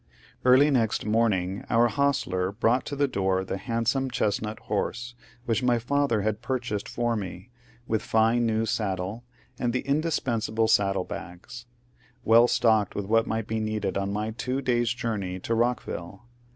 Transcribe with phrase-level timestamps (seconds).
[0.43, 5.13] Early next morning our hostler brought to the door the handsome chestnut horse
[5.45, 7.51] which my father had purchased for me,
[7.87, 9.25] with fine new saddle,
[9.59, 11.67] and the indispensable saddle bags,—
[12.23, 16.21] well stocked with what might be needed on my two days' journey to Bockville.